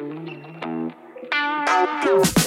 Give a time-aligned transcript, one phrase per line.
[0.00, 2.39] Fuck, give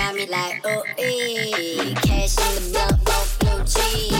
[0.00, 1.94] got me like, oh, eh.
[2.02, 4.19] Cash in the blunt, blue cheese.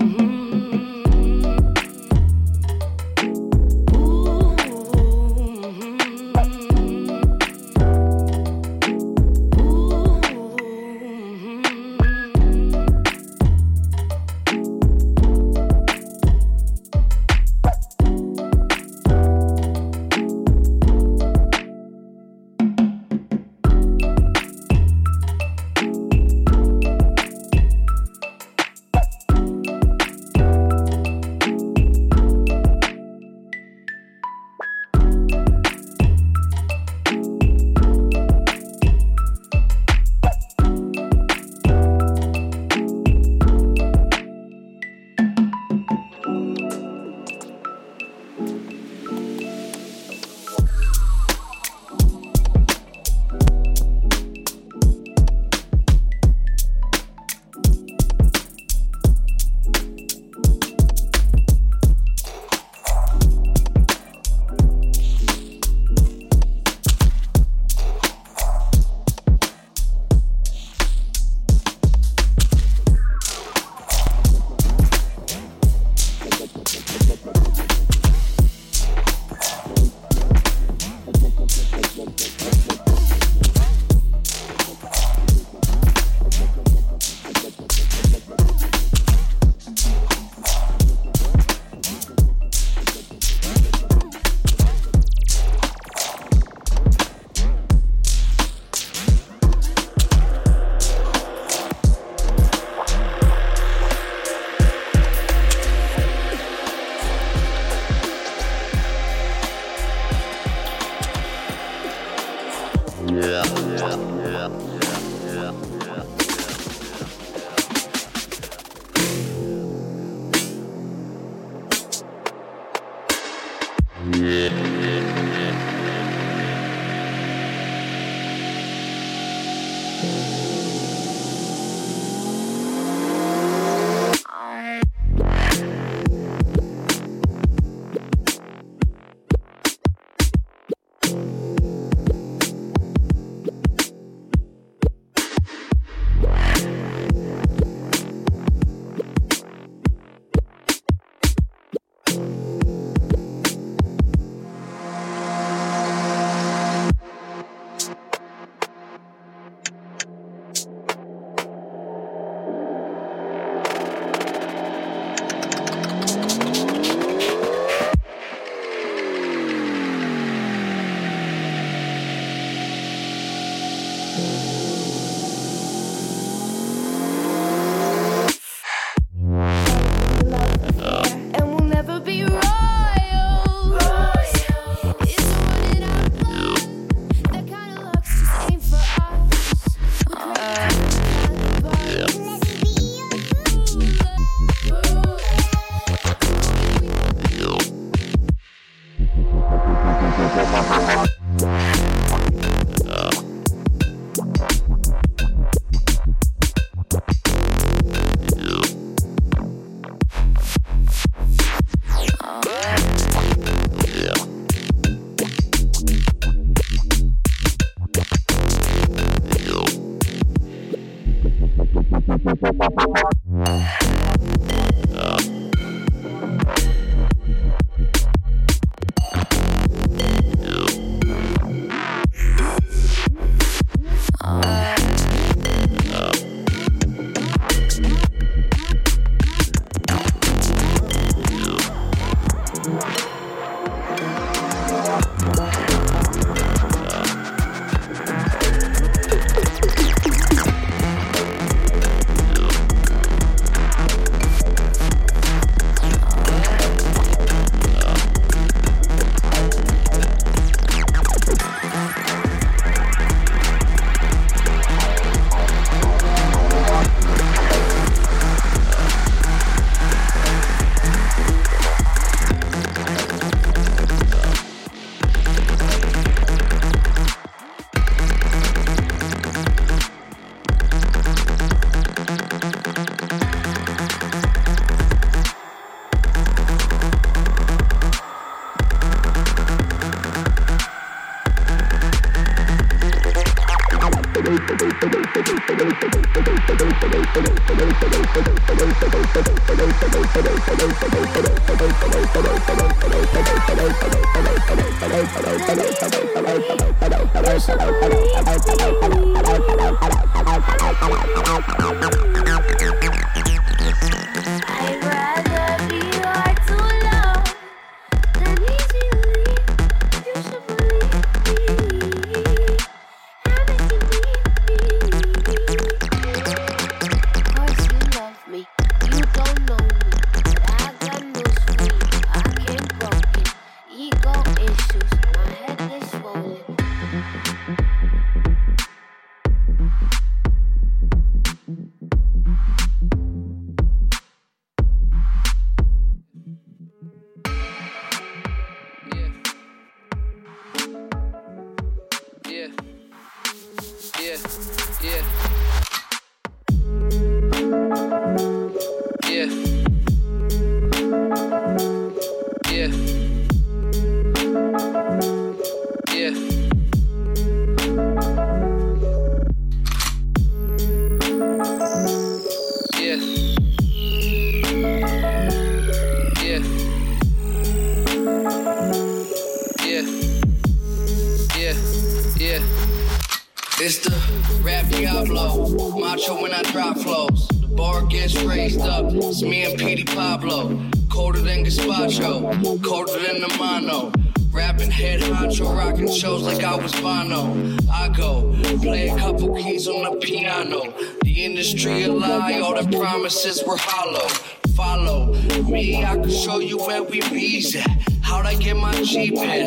[0.00, 0.39] Mm-hmm.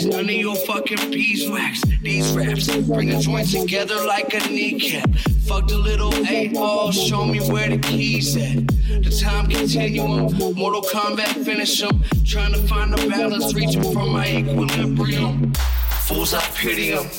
[0.05, 1.81] None of your fucking beeswax.
[2.01, 5.09] These raps bring the joints together like a kneecap.
[5.47, 8.67] Fuck the little eight ball, show me where the keys at.
[9.03, 12.03] The time continuum, Mortal Kombat finish them.
[12.25, 15.53] Trying to find the balance, reaching for my equilibrium.
[16.01, 17.09] Fools, I pity them.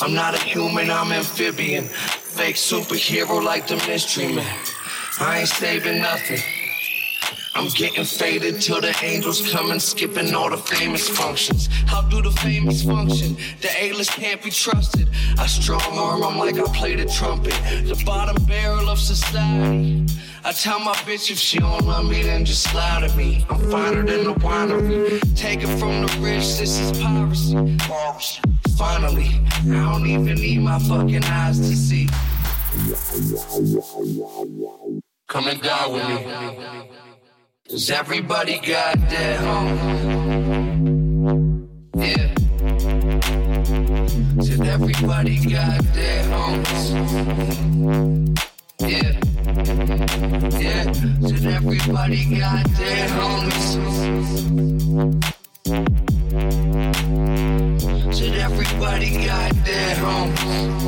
[0.00, 1.84] I'm not a human, I'm amphibian.
[1.84, 4.58] Fake superhero like the mystery man.
[5.20, 6.40] I ain't saving nothing.
[7.58, 11.68] I'm getting faded till the angels come and skipping all the famous functions.
[11.86, 13.36] How do the famous function?
[13.60, 15.08] The A-list can't be trusted.
[15.36, 17.54] I strong arm, I'm like I play the trumpet.
[17.84, 20.06] The bottom barrel of society.
[20.44, 23.44] I tell my bitch if she don't love me, then just lie to me.
[23.50, 25.20] I'm finer than the winery.
[25.36, 27.76] Take it from the rich, this is piracy.
[28.76, 32.08] Finally, I don't even need my fucking eyes to see.
[35.26, 37.07] Come and die with me.
[37.70, 39.68] Cause everybody got their home.
[41.94, 42.34] Yeah.
[44.40, 46.90] Said everybody got their homes.
[48.80, 49.20] Yeah.
[50.58, 50.92] Yeah.
[50.92, 53.76] Said everybody got their homes.
[58.16, 60.78] Said everybody got their homes.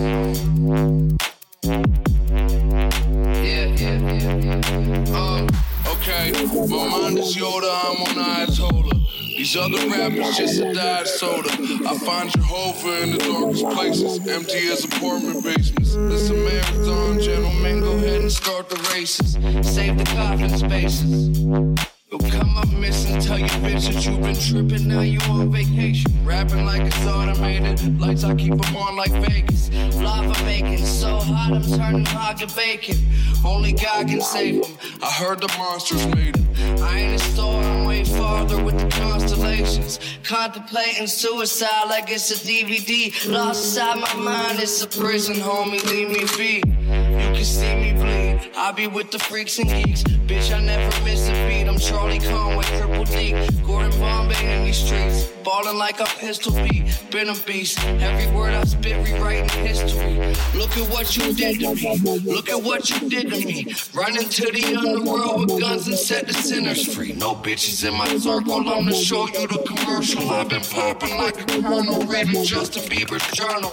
[6.21, 9.37] Okay, my mind is Yoda, I'm on Ayatollah.
[9.37, 11.51] These other rappers just a diet soda.
[11.51, 15.95] I find Jehovah in the darkest places, empty as apartment basements.
[15.95, 19.33] It's a marathon, gentlemen, go ahead and start the races.
[19.75, 22.00] Save the coffin spaces.
[22.11, 24.89] Come up missing, tell your bitch that you've been tripping.
[24.89, 28.01] Now you on vacation, rapping like it's automated.
[28.01, 29.71] Lights I keep them on like Vegas.
[29.95, 32.97] Lava making so hot I'm turning hot to bacon.
[33.45, 34.77] Only God can save them.
[35.01, 36.81] I heard the monsters made it.
[36.83, 40.01] I ain't a star, I'm way farther with the constellations.
[40.25, 43.31] Contemplating suicide like it's a DVD.
[43.31, 45.85] Lost inside my mind, it's a prison, homie.
[45.89, 46.57] Leave me be.
[46.57, 48.51] You can see me bleed.
[48.57, 50.53] I be with the freaks and geeks, bitch.
[50.53, 51.69] I never miss a beat.
[51.69, 53.33] I'm trying Charlie Conway, Triple D,
[53.63, 55.27] Gordon Bombay in these streets.
[55.45, 57.79] Ballin' like a pistol beat, been a beast.
[57.85, 60.17] Every word I spit, rewriting history.
[60.59, 62.19] Look at what you did to me.
[62.21, 63.75] Look at what you did to me.
[63.93, 67.13] Run into the underworld with guns and set the sinners free.
[67.13, 70.31] No bitches in my circle, I'm to show you the commercial.
[70.31, 73.73] I've been popping like a kernel, reading Justin Bieber's journal.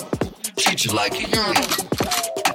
[0.57, 2.46] Treat you like a urinal.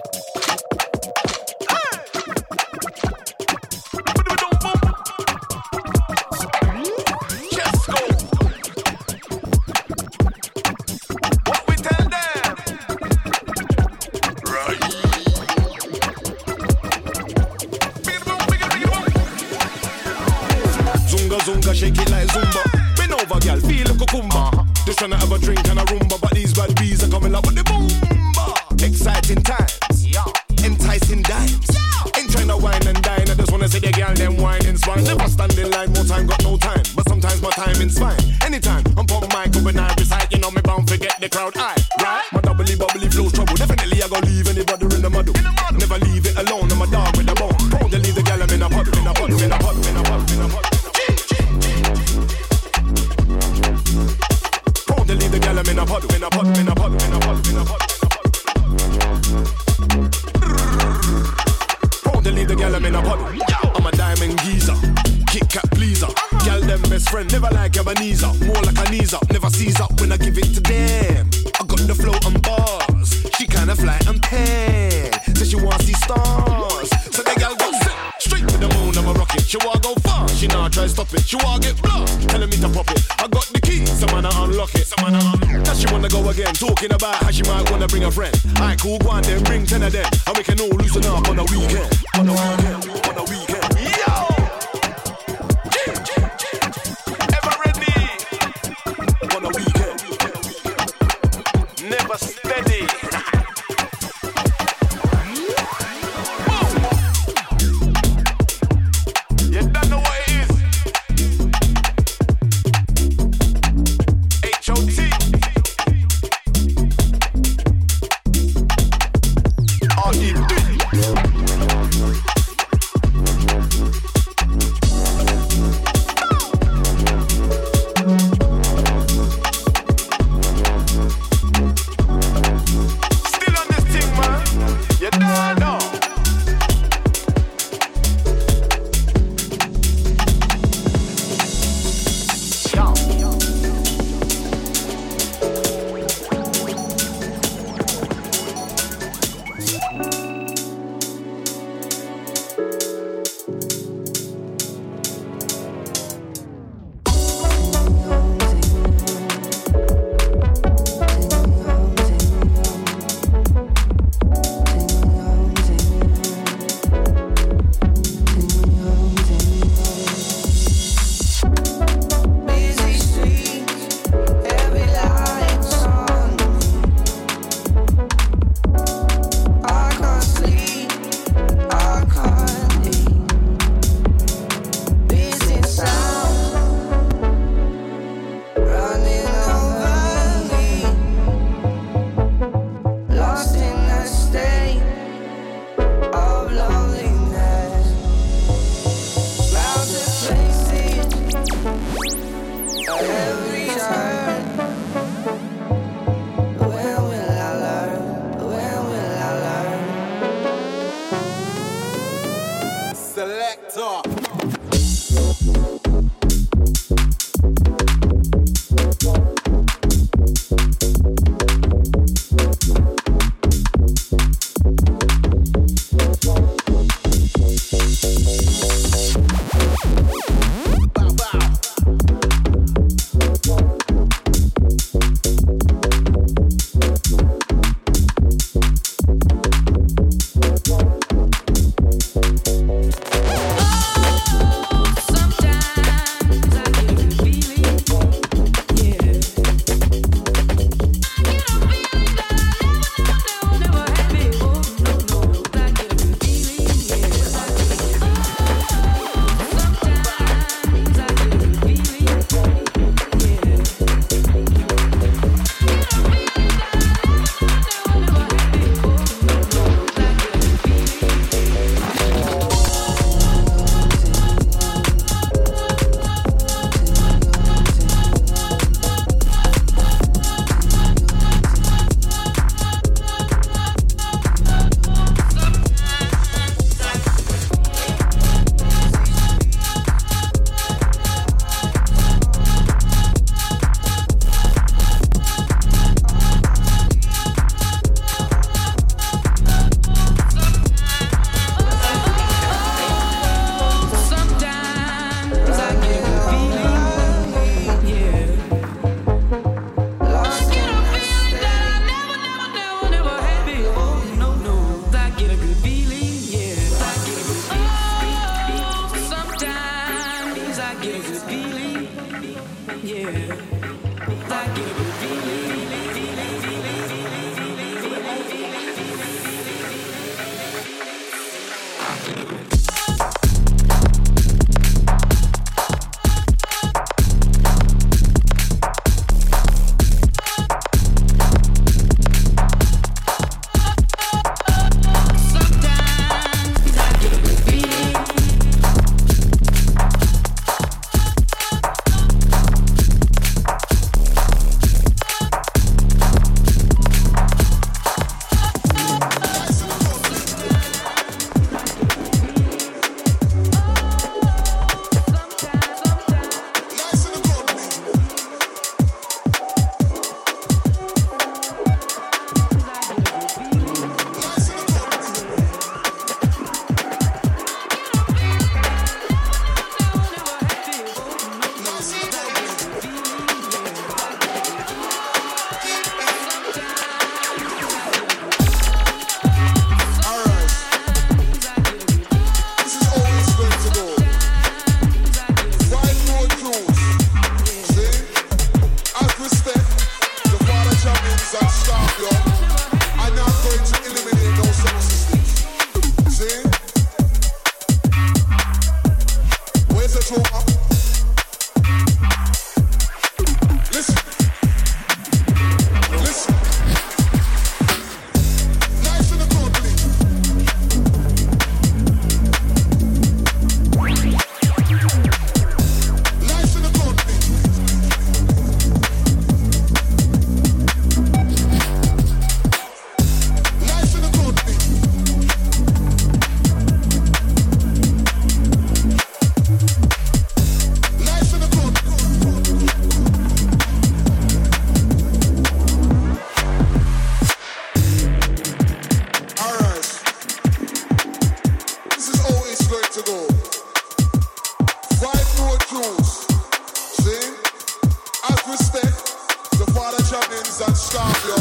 [460.93, 461.32] scarf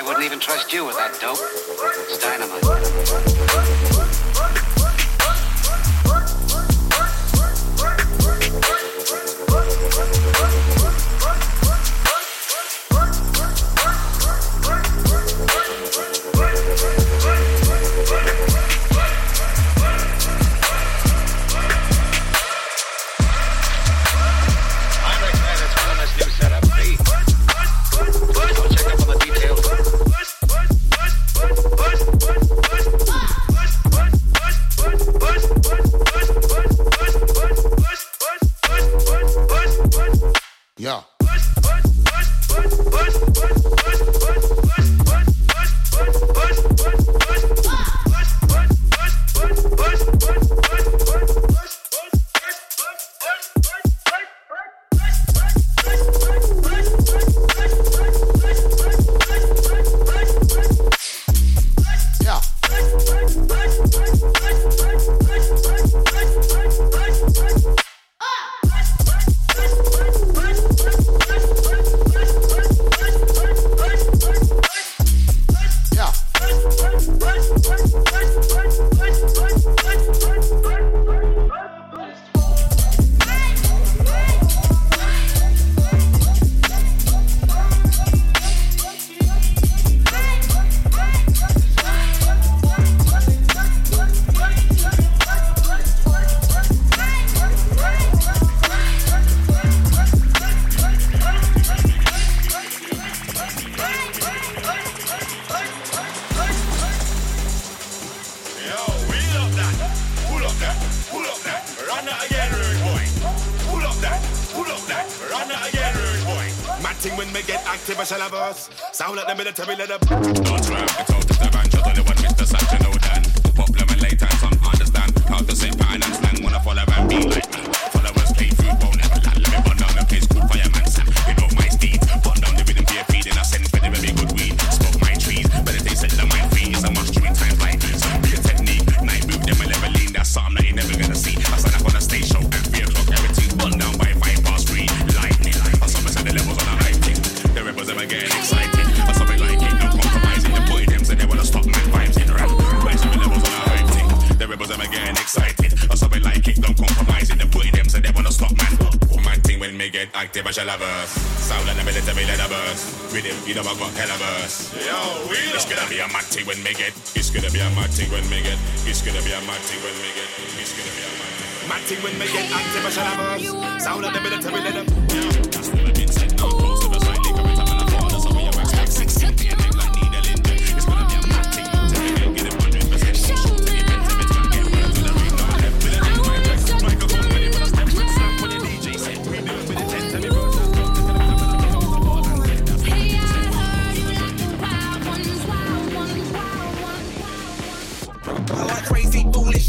[0.00, 1.36] I wouldn't even trust you with that dope.
[2.08, 4.29] It's dynamite.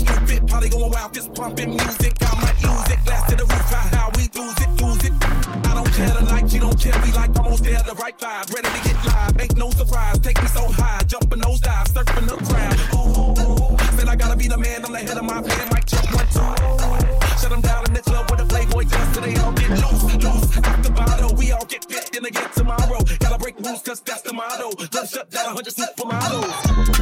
[0.02, 2.14] Strip it, probably going wild, just pumping music.
[2.22, 5.14] I might use it, glass to the roof, how, how we do it, do it.
[5.70, 6.98] I don't care the night, she don't care.
[7.06, 9.40] We like almost there, the right vibe, ready to get live.
[9.40, 12.78] Ain't no surprise, take me so high, jumping those dives, surfing the crowd.
[12.98, 16.10] Ooh, said I gotta be the man, I'm the head of my band, Mike, jump
[16.16, 17.38] one two.
[17.38, 20.58] Shut them down in the club with a Playboy dance, they all get loose, loose.
[20.66, 23.02] Out the bottle, we all get fit, then again tomorrow.
[23.20, 24.72] Gotta break rules, cause that's the motto.
[24.94, 27.01] Let's shut down, 100 supermodels.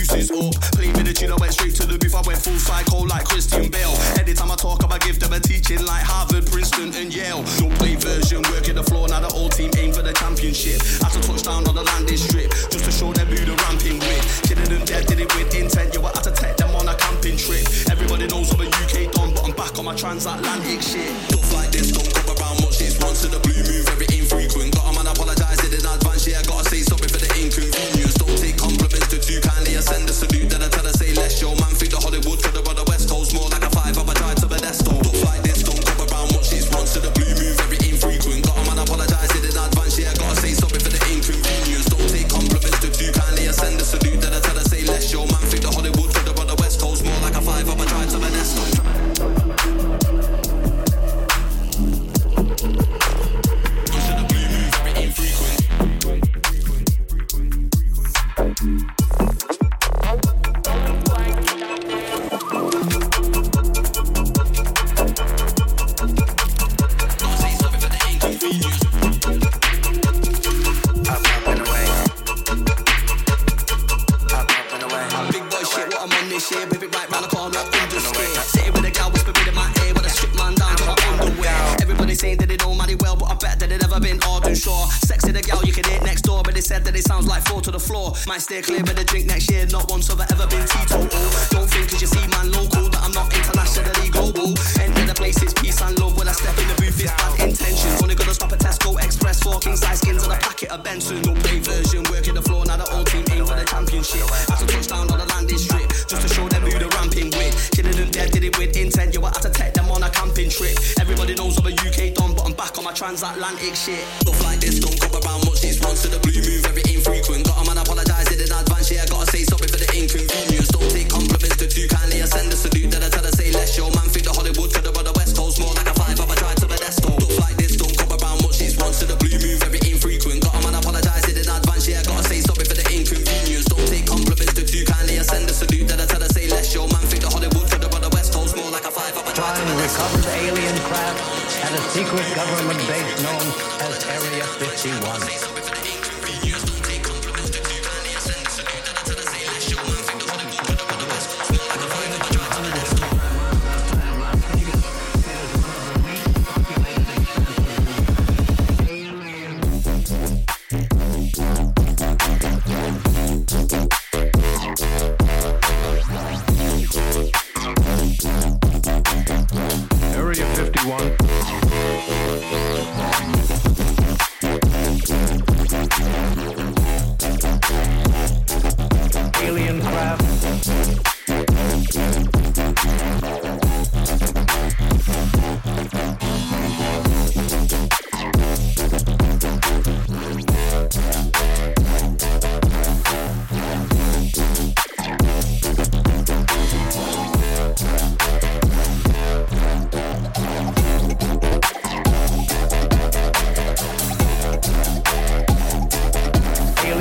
[0.00, 0.54] juices up.
[0.72, 2.14] Played the chin, I went straight to the booth.
[2.14, 3.94] I went full psycho like Christian Bale.
[4.18, 7.44] Anytime I talk, I give them a teaching like Harvard, Princeton, and Yale.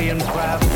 [0.10, 0.69] alien craft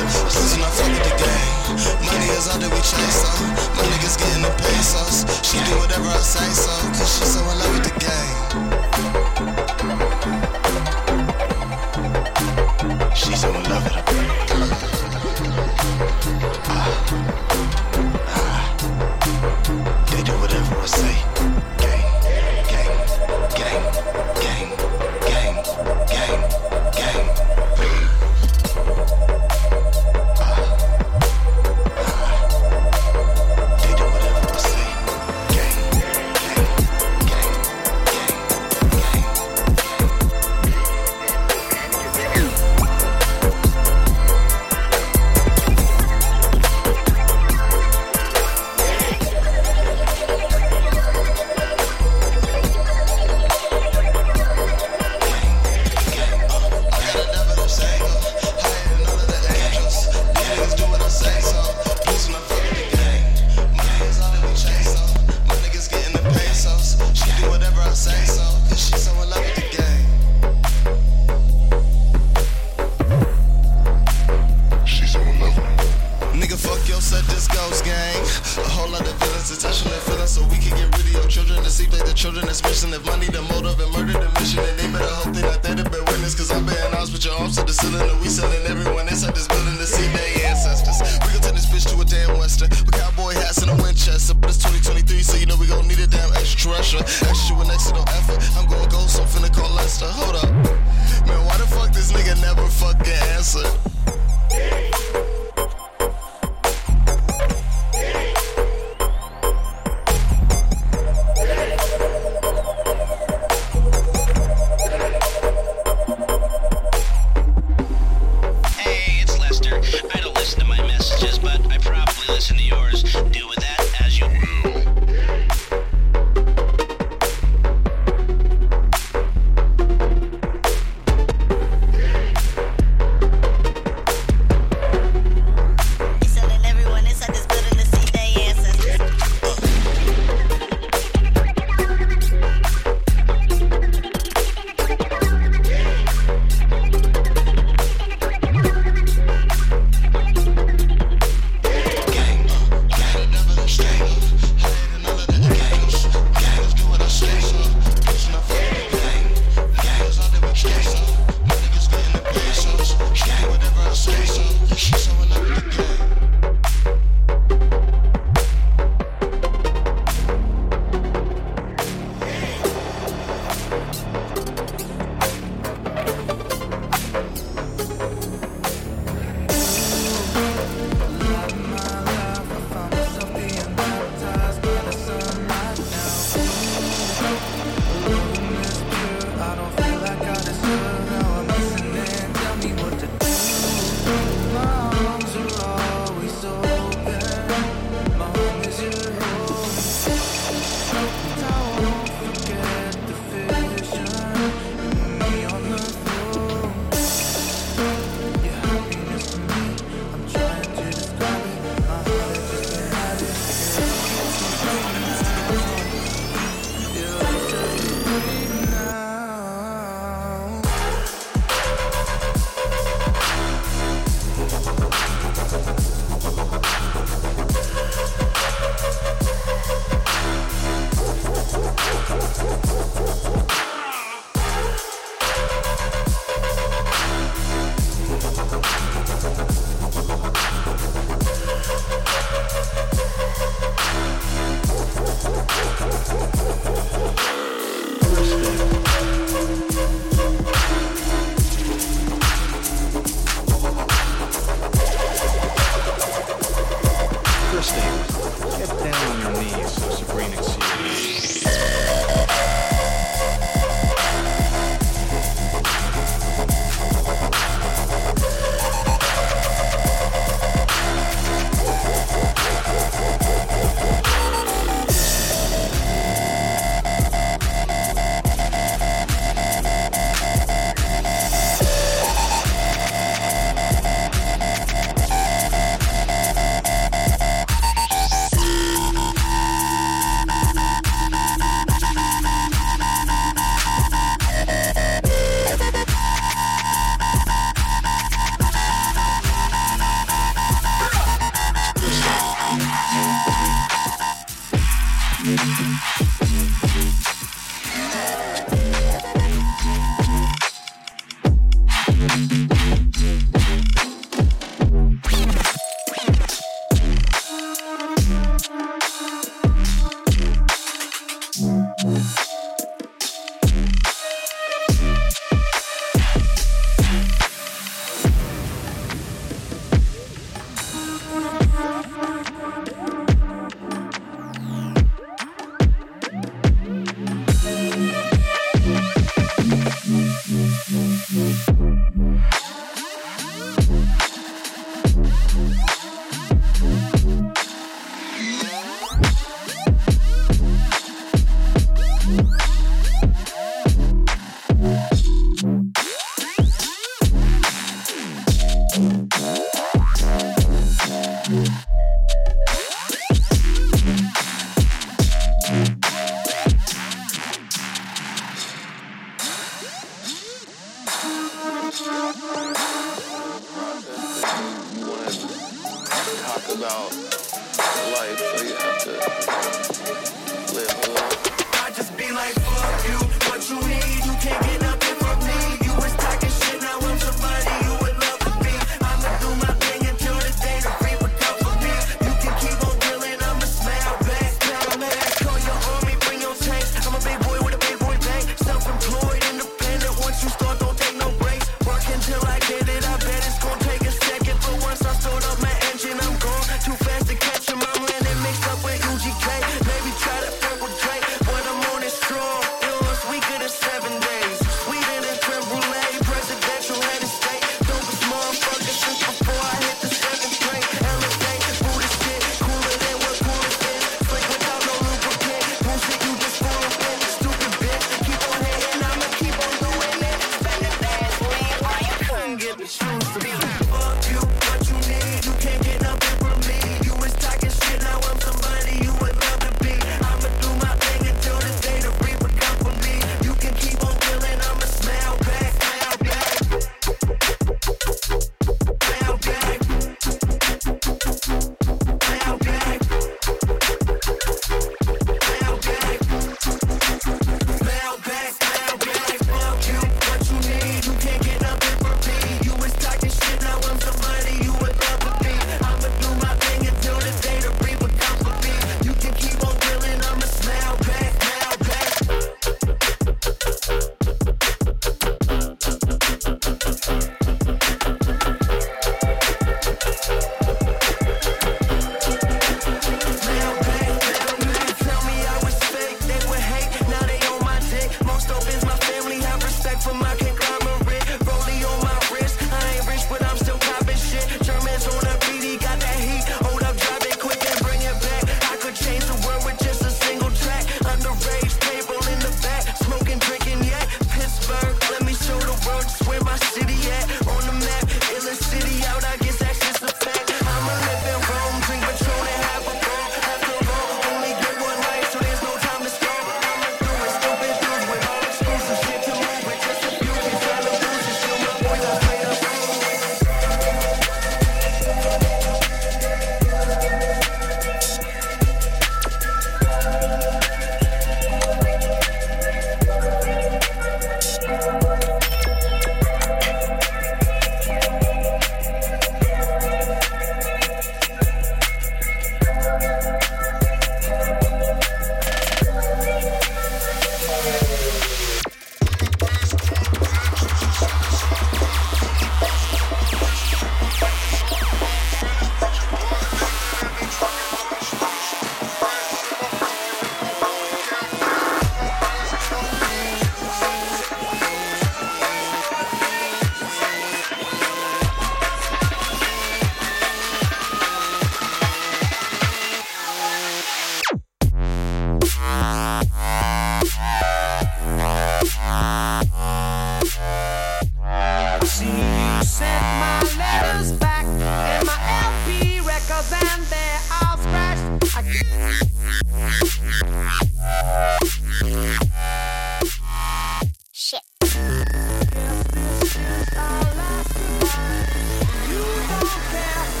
[599.53, 600.00] now.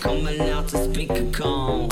[0.00, 1.88] coming out to speak a call.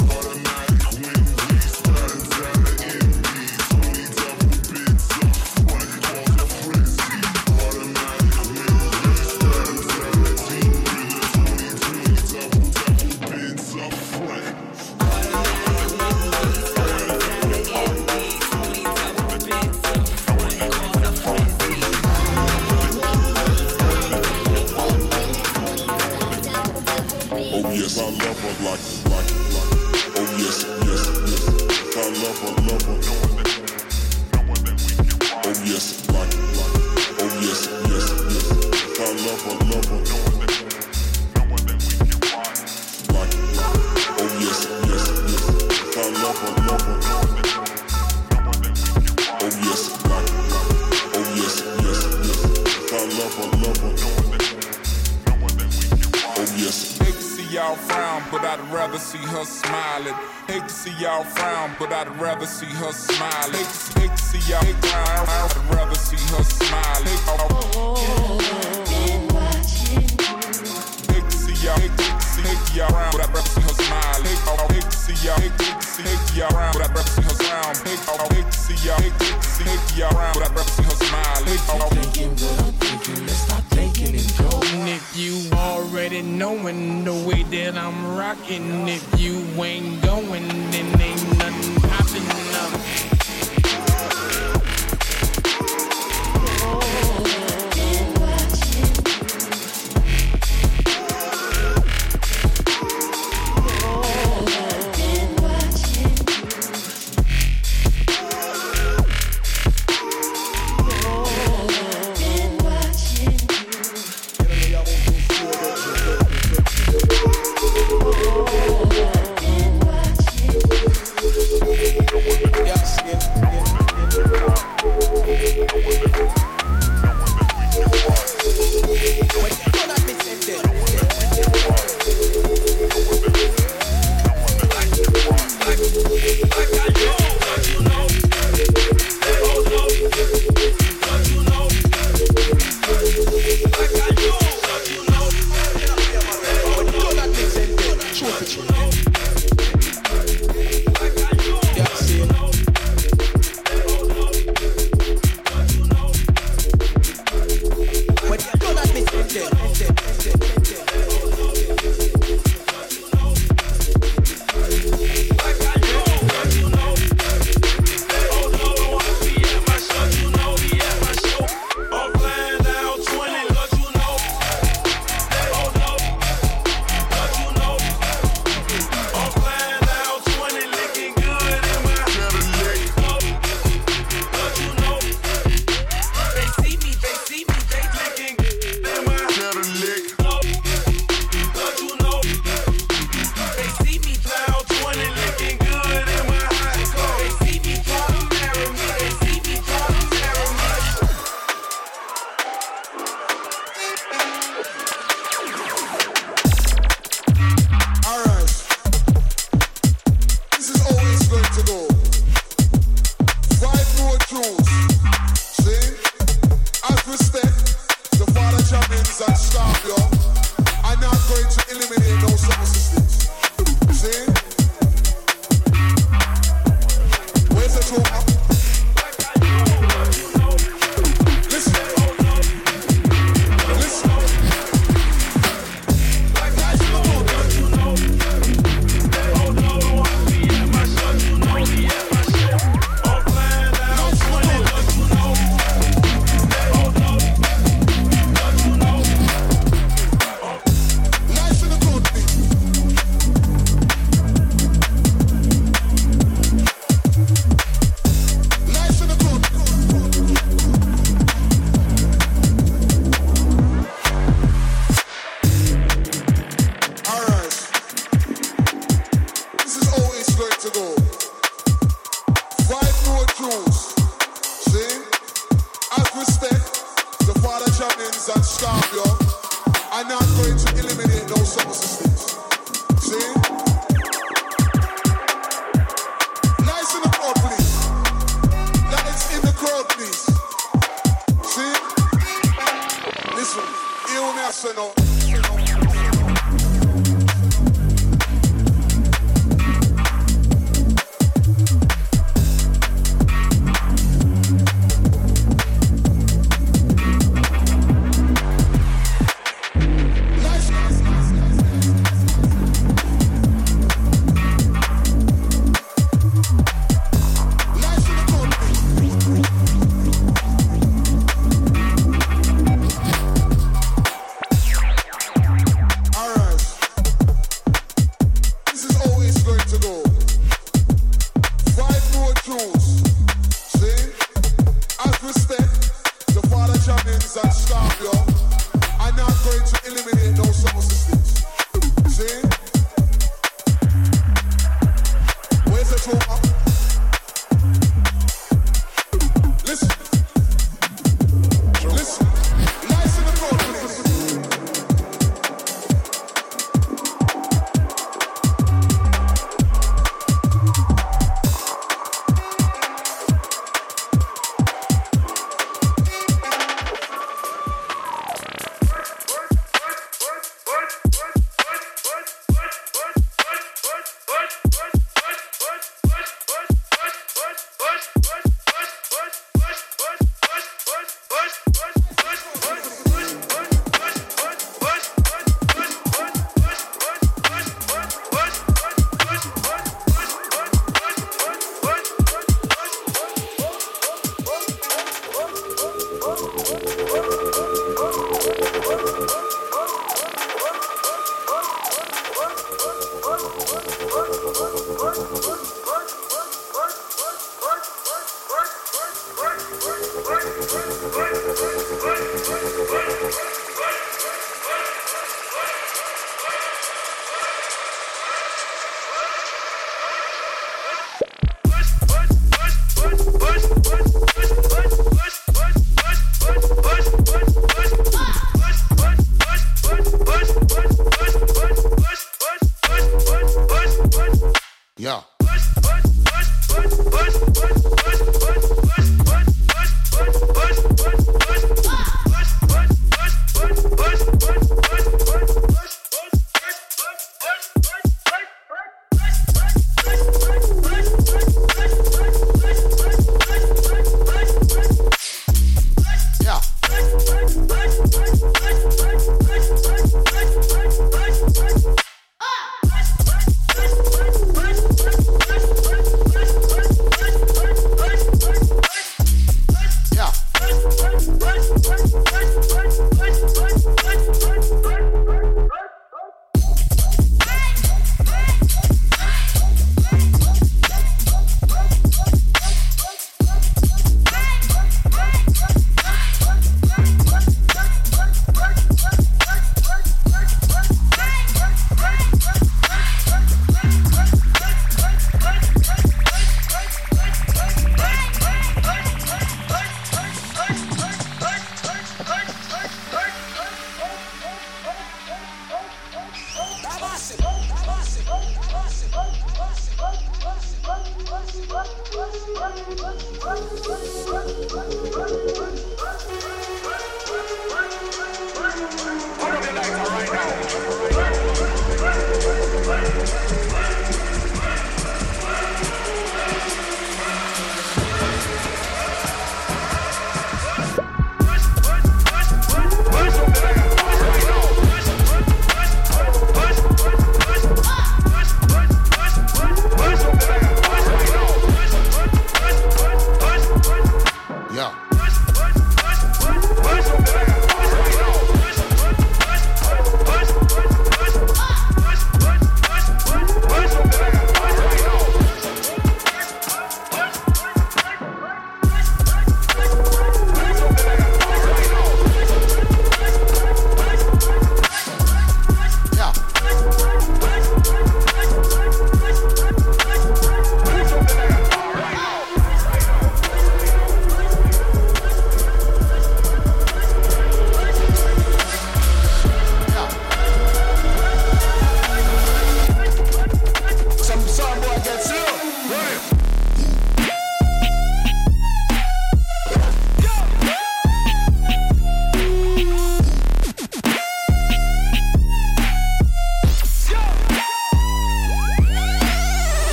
[411.16, 411.47] Yeah.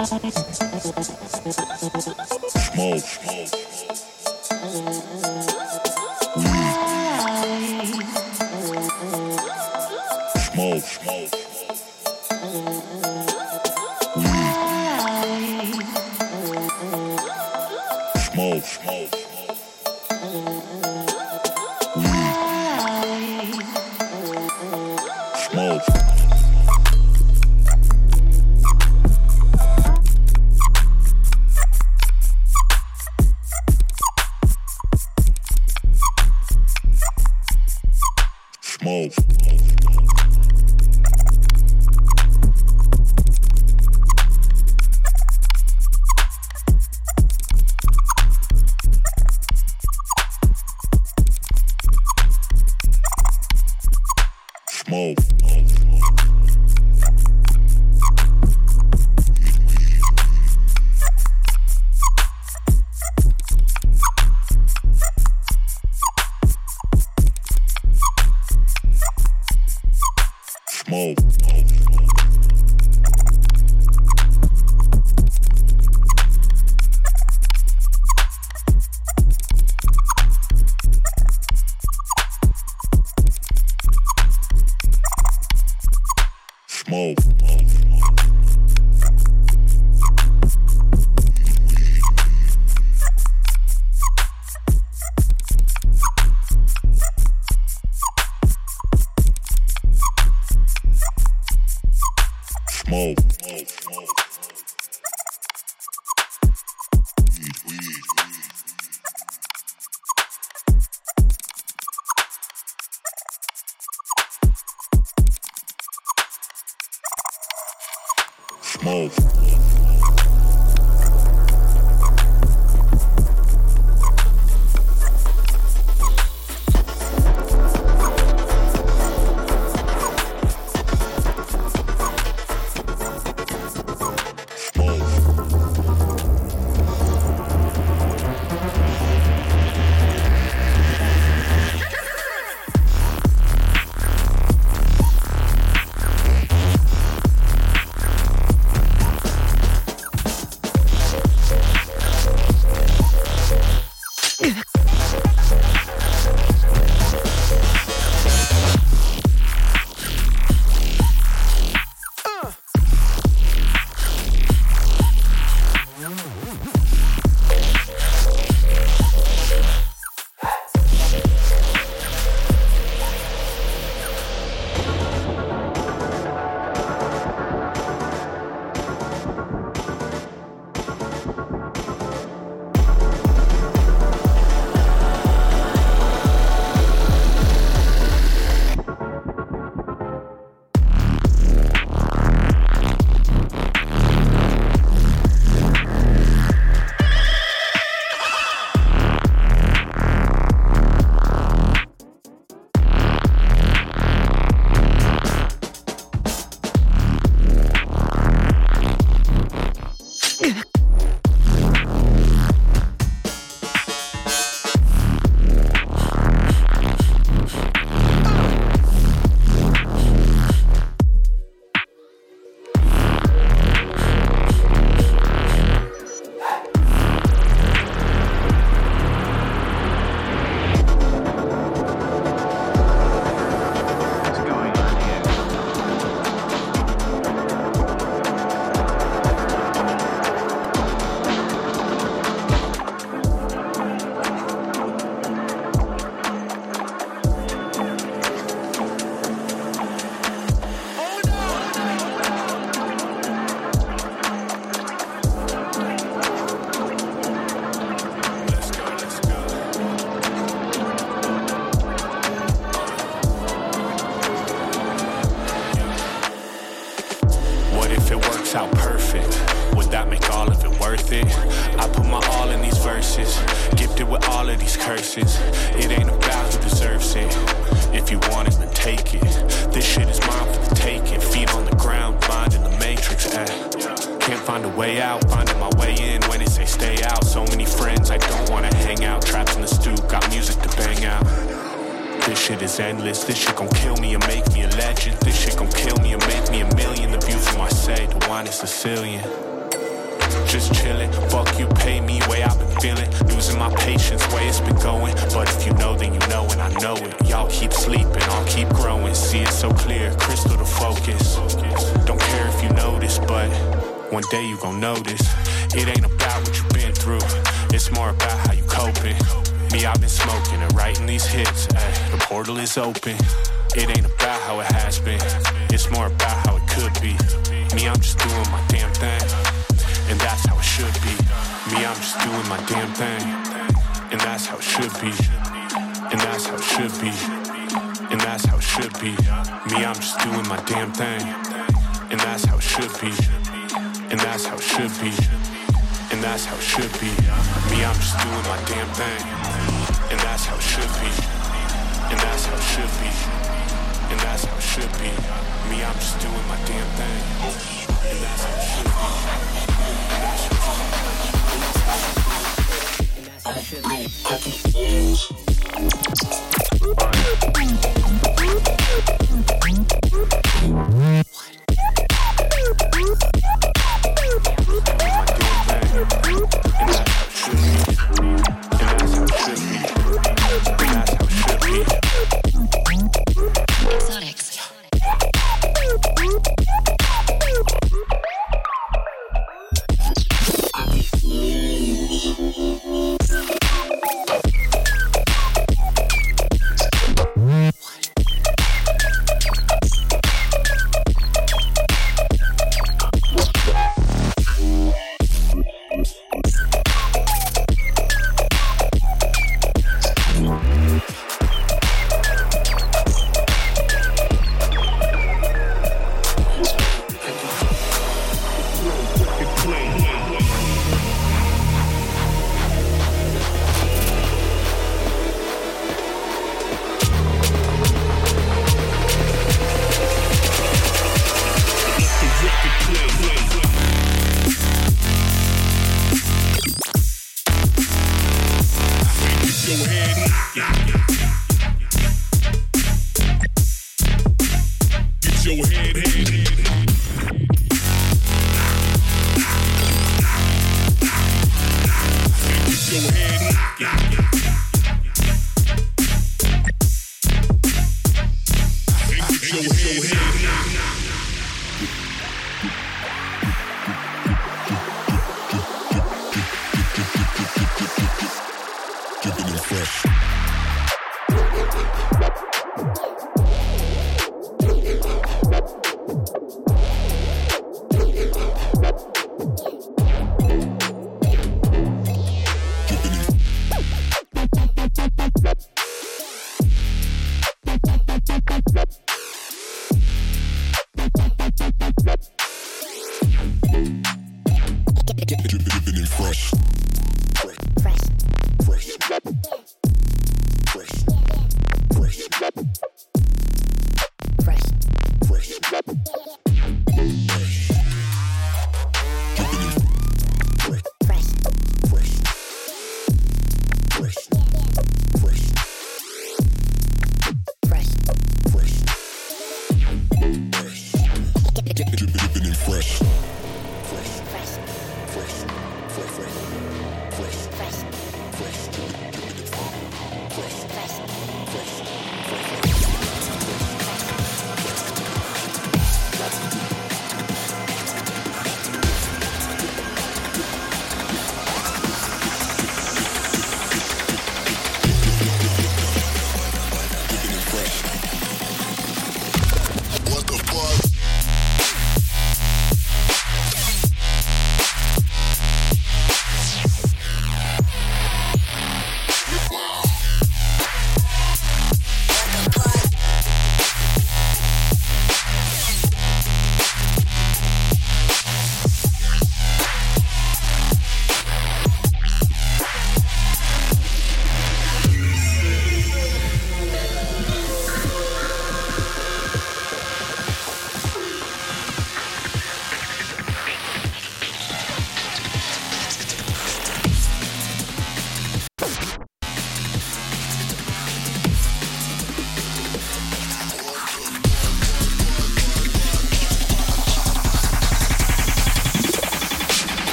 [0.00, 0.49] ありた。